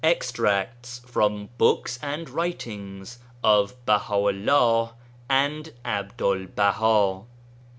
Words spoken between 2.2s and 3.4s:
Writings